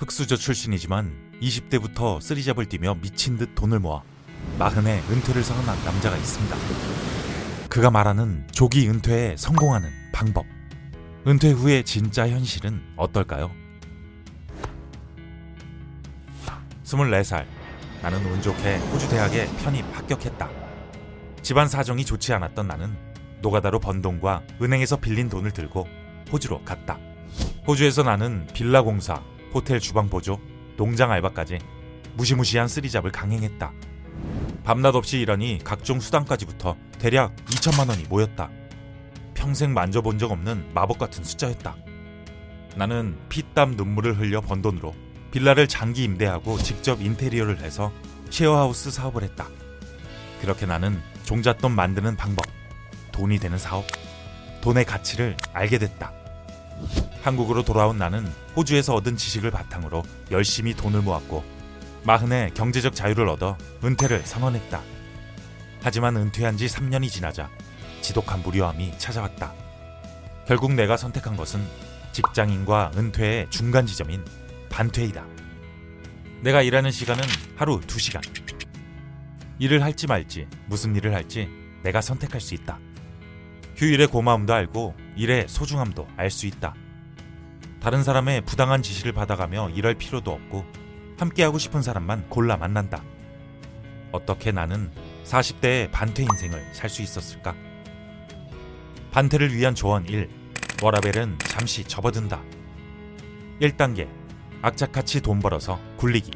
흑수저 0.00 0.36
출신이지만 0.36 1.12
20대부터 1.42 2.22
쓰리잡을 2.22 2.64
뛰며 2.64 2.96
미친 3.02 3.36
듯 3.36 3.54
돈을 3.54 3.80
모아 3.80 4.00
마흔에 4.58 5.02
은퇴를 5.10 5.44
선언한 5.44 5.84
남자가 5.84 6.16
있습니다. 6.16 6.56
그가 7.68 7.90
말하는 7.90 8.48
조기 8.50 8.88
은퇴에 8.88 9.36
성공하는 9.36 9.90
방법. 10.10 10.46
은퇴 11.26 11.50
후의 11.50 11.84
진짜 11.84 12.26
현실은 12.26 12.82
어떨까요? 12.96 13.50
24살. 16.82 17.44
나는 18.00 18.24
운 18.24 18.40
좋게 18.40 18.78
호주 18.78 19.06
대학에 19.10 19.48
편입 19.58 19.84
합격했다. 19.94 20.48
집안 21.42 21.68
사정이 21.68 22.06
좋지 22.06 22.32
않았던 22.32 22.66
나는 22.66 22.96
노가다로 23.42 23.78
번 23.80 24.00
돈과 24.00 24.44
은행에서 24.62 24.96
빌린 24.96 25.28
돈을 25.28 25.50
들고 25.50 25.86
호주로 26.32 26.64
갔다. 26.64 26.98
호주에서 27.66 28.02
나는 28.02 28.46
빌라 28.54 28.80
공사, 28.80 29.22
호텔 29.52 29.80
주방 29.80 30.08
보조, 30.08 30.40
농장 30.76 31.10
알바까지 31.10 31.58
무시무시한 32.14 32.68
쓰리잡을 32.68 33.12
강행했다. 33.12 33.72
밤낮 34.64 34.94
없이 34.94 35.20
일하니 35.20 35.60
각종 35.64 36.00
수당까지 36.00 36.46
붙어 36.46 36.76
대략 36.98 37.34
2천만 37.46 37.88
원이 37.88 38.04
모였다. 38.04 38.50
평생 39.34 39.72
만져본 39.72 40.18
적 40.18 40.30
없는 40.30 40.70
마법 40.74 40.98
같은 40.98 41.24
숫자였다. 41.24 41.76
나는 42.76 43.16
피땀 43.28 43.72
눈물을 43.72 44.18
흘려 44.18 44.40
번 44.40 44.62
돈으로 44.62 44.94
빌라를 45.32 45.66
장기 45.66 46.04
임대하고 46.04 46.58
직접 46.58 47.00
인테리어를 47.00 47.60
해서 47.60 47.92
쉐어하우스 48.30 48.90
사업을 48.90 49.22
했다. 49.22 49.48
그렇게 50.40 50.66
나는 50.66 51.00
종잣돈 51.24 51.72
만드는 51.72 52.16
방법, 52.16 52.46
돈이 53.12 53.38
되는 53.38 53.58
사업, 53.58 53.84
돈의 54.60 54.84
가치를 54.84 55.36
알게 55.52 55.78
됐다. 55.78 56.12
한국으로 57.22 57.62
돌아온 57.62 57.98
나는 57.98 58.26
호주에서 58.56 58.94
얻은 58.94 59.16
지식을 59.16 59.50
바탕으로 59.50 60.02
열심히 60.30 60.74
돈을 60.74 61.02
모았고 61.02 61.44
마흔에 62.04 62.50
경제적 62.54 62.94
자유를 62.94 63.28
얻어 63.28 63.58
은퇴를 63.84 64.22
선언했다. 64.24 64.80
하지만 65.82 66.16
은퇴한 66.16 66.56
지 66.56 66.66
3년이 66.66 67.10
지나자 67.10 67.50
지독한 68.00 68.42
무료함이 68.42 68.98
찾아왔다. 68.98 69.52
결국 70.46 70.72
내가 70.72 70.96
선택한 70.96 71.36
것은 71.36 71.62
직장인과 72.12 72.92
은퇴의 72.96 73.50
중간 73.50 73.86
지점인 73.86 74.24
반퇴이다. 74.70 75.24
내가 76.42 76.62
일하는 76.62 76.90
시간은 76.90 77.22
하루 77.56 77.80
2시간. 77.80 78.22
일을 79.58 79.82
할지 79.82 80.06
말지, 80.06 80.48
무슨 80.66 80.96
일을 80.96 81.14
할지 81.14 81.48
내가 81.82 82.00
선택할 82.00 82.40
수 82.40 82.54
있다. 82.54 82.78
휴일의 83.76 84.06
고마움도 84.08 84.52
알고 84.52 84.94
일의 85.16 85.46
소중함도 85.48 86.08
알 86.16 86.30
수 86.30 86.46
있다. 86.46 86.74
다른 87.80 88.02
사람의 88.02 88.42
부당한 88.42 88.82
지시를 88.82 89.12
받아가며 89.12 89.70
일할 89.70 89.94
필요도 89.94 90.30
없고 90.30 90.64
함께하고 91.18 91.58
싶은 91.58 91.82
사람만 91.82 92.28
골라 92.28 92.56
만난다. 92.56 93.02
어떻게 94.12 94.52
나는 94.52 94.90
40대의 95.24 95.90
반퇴 95.90 96.22
인생을 96.22 96.74
살 96.74 96.90
수 96.90 97.02
있었을까? 97.02 97.54
반퇴를 99.12 99.54
위한 99.54 99.74
조언 99.74 100.06
1. 100.06 100.28
워라벨은 100.82 101.38
잠시 101.40 101.84
접어든다. 101.84 102.42
1단계. 103.60 104.08
악착같이 104.62 105.20
돈 105.20 105.40
벌어서 105.40 105.80
굴리기. 105.96 106.32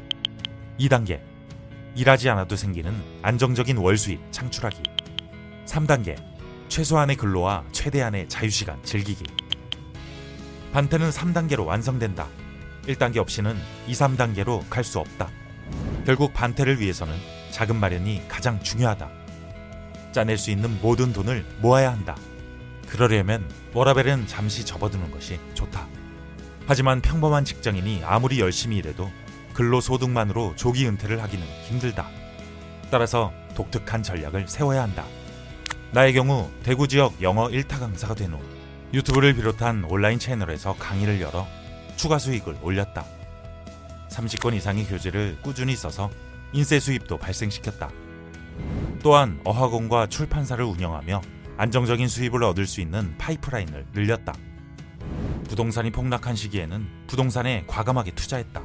2단계. 0.79 1.21
일하지 1.95 2.29
않아도 2.31 2.55
생기는 2.55 2.93
안정적인 3.21 3.77
월 3.77 3.97
수입 3.97 4.19
창출하기. 4.31 4.81
3단계. 5.65 6.15
최소한의 6.69 7.15
근로와 7.15 7.63
최대한의 7.71 8.27
자유시간 8.29 8.83
즐기기. 8.83 9.23
반태는 10.75 11.09
3단계로 11.09 11.65
완성된다. 11.65 12.27
1단계 12.85 13.15
없이는 13.15 13.55
2, 13.87 13.93
3단계로 13.93 14.69
갈 14.69 14.83
수 14.83 14.99
없다. 14.99 15.29
결국 16.05 16.33
반태를 16.33 16.81
위해서는 16.81 17.15
자금 17.49 17.77
마련이 17.77 18.27
가장 18.27 18.59
중요하다. 18.61 19.09
짜낼 20.11 20.37
수 20.37 20.51
있는 20.51 20.77
모든 20.81 21.13
돈을 21.13 21.45
모아야 21.61 21.93
한다. 21.93 22.17
그러려면 22.89 23.49
워라벨은 23.73 24.27
잠시 24.27 24.65
접어두는 24.65 25.11
것이 25.11 25.39
좋다. 25.53 25.87
하지만 26.67 26.99
평범한 26.99 27.45
직장인이 27.45 28.01
아무리 28.03 28.41
열심히 28.41 28.75
일해도 28.75 29.09
근로소득만으로 29.53 30.57
조기 30.57 30.85
은퇴를 30.89 31.23
하기는 31.23 31.47
힘들다. 31.69 32.09
따라서 32.91 33.31
독특한 33.55 34.03
전략을 34.03 34.49
세워야 34.49 34.83
한다. 34.83 35.05
나의 35.93 36.11
경우 36.11 36.51
대구 36.63 36.89
지역 36.89 37.21
영어 37.21 37.47
1타 37.47 37.79
강사가 37.79 38.13
된 38.13 38.33
후 38.33 38.64
유튜브를 38.93 39.33
비롯한 39.33 39.85
온라인 39.85 40.19
채널에서 40.19 40.75
강의를 40.75 41.19
열어 41.21 41.47
추가 41.95 42.17
수익을 42.19 42.57
올렸다. 42.61 43.05
30건 44.09 44.53
이상의 44.55 44.85
교재를 44.85 45.37
꾸준히 45.41 45.75
써서 45.75 46.09
인쇄 46.53 46.79
수입도 46.79 47.17
발생시켰다. 47.17 47.89
또한 49.03 49.39
어학원과 49.43 50.07
출판사를 50.07 50.63
운영하며 50.63 51.21
안정적인 51.57 52.07
수입을 52.07 52.43
얻을 52.43 52.65
수 52.65 52.81
있는 52.81 53.17
파이프라인을 53.17 53.87
늘렸다. 53.93 54.33
부동산이 55.47 55.91
폭락한 55.91 56.35
시기에는 56.35 56.87
부동산에 57.07 57.65
과감하게 57.67 58.11
투자했다. 58.11 58.61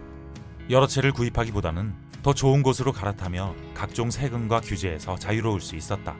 여러 0.71 0.87
채를 0.87 1.13
구입하기보다는 1.13 1.95
더 2.23 2.35
좋은 2.35 2.63
곳으로 2.63 2.93
갈아타며 2.93 3.55
각종 3.75 4.11
세금과 4.11 4.61
규제에서 4.61 5.17
자유로울 5.19 5.61
수 5.61 5.77
있었다. 5.77 6.15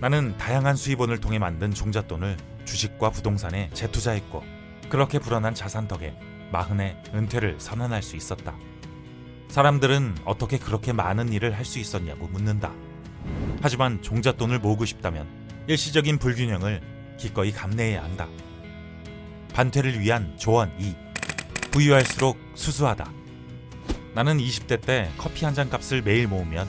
나는 0.00 0.36
다양한 0.38 0.76
수입원을 0.76 1.20
통해 1.20 1.38
만든 1.38 1.72
종잣돈을 1.72 2.36
주식과 2.64 3.10
부동산에 3.10 3.70
재투자했고 3.72 4.42
그렇게 4.88 5.18
불어난 5.18 5.54
자산 5.54 5.88
덕에 5.88 6.14
마흔에 6.52 6.96
은퇴를 7.14 7.56
선언할 7.58 8.02
수 8.02 8.16
있었다. 8.16 8.56
사람들은 9.48 10.16
어떻게 10.24 10.58
그렇게 10.58 10.92
많은 10.92 11.32
일을 11.32 11.56
할 11.56 11.64
수 11.64 11.78
있었냐고 11.78 12.26
묻는다. 12.28 12.72
하지만 13.62 14.02
종잣돈을 14.02 14.58
모으고 14.58 14.84
싶다면 14.84 15.26
일시적인 15.66 16.18
불균형을 16.18 16.80
기꺼이 17.18 17.52
감내해야 17.52 18.02
한다. 18.02 18.28
반퇴를 19.54 20.00
위한 20.00 20.36
조언 20.36 20.72
2. 20.78 20.94
부유할수록 21.70 22.38
수수하다. 22.54 23.10
나는 24.14 24.38
20대 24.38 24.80
때 24.80 25.10
커피 25.18 25.44
한 25.44 25.54
잔 25.54 25.70
값을 25.70 26.02
매일 26.02 26.28
모으면 26.28 26.68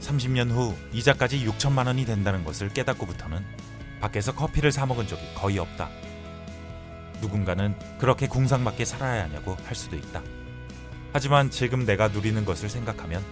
30년 0.00 0.50
후 0.50 0.74
이자까지 0.92 1.44
6천만 1.46 1.86
원이 1.86 2.04
된다는 2.06 2.44
것을 2.44 2.68
깨닫고부터는 2.70 3.44
밖에서 4.00 4.34
커피를 4.34 4.72
사 4.72 4.86
먹은 4.86 5.06
적이 5.06 5.22
거의 5.34 5.58
없다. 5.58 5.88
누군가는 7.20 7.74
그렇게 7.98 8.26
궁상맞게 8.26 8.84
살아야 8.84 9.24
하냐고 9.24 9.56
할 9.64 9.74
수도 9.74 9.96
있다. 9.96 10.22
하지만 11.12 11.50
지금 11.50 11.84
내가 11.84 12.08
누리는 12.08 12.44
것을 12.44 12.68
생각하면 12.68 13.22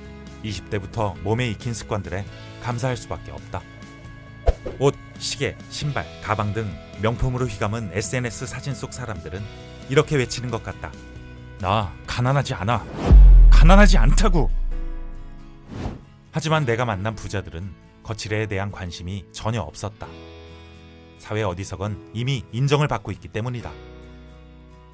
20대부터 0.44 1.18
몸에 1.20 1.48
익힌 1.48 1.74
습관들에 1.74 2.24
감사할 2.62 2.96
수밖에 2.96 3.30
없다. 3.32 3.62
옷, 4.78 4.94
시계, 5.18 5.56
신발, 5.70 6.04
가방 6.22 6.52
등 6.52 6.70
명품으로 7.00 7.46
휘감은 7.46 7.90
SNS 7.92 8.46
사진 8.46 8.74
속 8.74 8.92
사람들은 8.92 9.42
이렇게 9.88 10.16
외치는 10.16 10.50
것 10.50 10.62
같다. 10.62 10.92
나 11.60 11.92
가난하지 12.06 12.54
않아. 12.54 12.84
가난하지 13.50 13.98
않다고. 13.98 14.50
하지만 16.30 16.64
내가 16.64 16.84
만난 16.84 17.14
부자들은 17.14 17.72
거칠애에 18.02 18.46
대한 18.46 18.70
관심이 18.70 19.26
전혀 19.32 19.60
없었다. 19.60 20.06
사회 21.18 21.42
어디서건 21.42 22.12
이미 22.14 22.44
인정을 22.52 22.88
받고 22.88 23.12
있기 23.12 23.28
때문이다. 23.28 23.70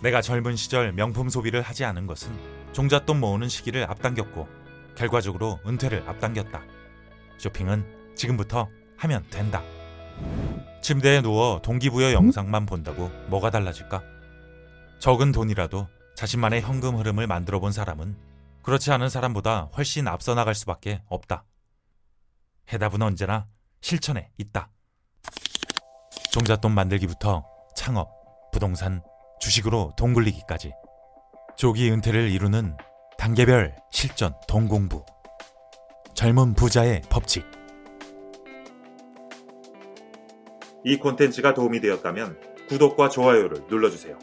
내가 0.02 0.20
젊은 0.20 0.56
시절 0.56 0.92
명품 0.92 1.28
소비를 1.28 1.62
하지 1.62 1.84
않은 1.84 2.06
것은 2.06 2.36
종잣돈 2.72 3.20
모으는 3.20 3.48
시기를 3.48 3.88
앞당겼고 3.88 4.48
결과적으로 4.96 5.60
은퇴를 5.66 6.08
앞당겼다. 6.08 6.62
쇼핑은 7.38 8.14
지금부터 8.14 8.68
하면 8.96 9.24
된다. 9.30 9.62
침대에 10.82 11.22
누워 11.22 11.60
동기부여 11.62 12.12
영상만 12.12 12.66
본다고 12.66 13.08
뭐가 13.28 13.50
달라질까? 13.50 14.02
적은 14.98 15.32
돈이라도 15.32 15.88
자신만의 16.16 16.62
현금 16.62 16.96
흐름을 16.96 17.26
만들어 17.26 17.58
본 17.60 17.72
사람은 17.72 18.16
그렇지 18.62 18.92
않은 18.92 19.08
사람보다 19.08 19.70
훨씬 19.76 20.08
앞서 20.08 20.34
나갈 20.34 20.54
수밖에 20.54 21.02
없다. 21.06 21.44
해답은 22.72 23.02
언제나 23.02 23.46
실천에 23.80 24.30
있다. 24.38 24.70
종잣돈 26.34 26.72
만들기부터 26.72 27.44
창업, 27.76 28.10
부동산, 28.50 29.04
주식으로 29.38 29.92
돈 29.96 30.12
굴리기까지. 30.12 30.72
조기 31.54 31.88
은퇴를 31.92 32.28
이루는 32.28 32.76
단계별 33.16 33.76
실전 33.92 34.34
동공부. 34.48 35.04
젊은 36.14 36.54
부자의 36.54 37.02
법칙. 37.08 37.46
이 40.82 40.98
콘텐츠가 40.98 41.54
도움이 41.54 41.80
되었다면 41.80 42.40
구독과 42.68 43.10
좋아요를 43.10 43.66
눌러주세요. 43.68 44.18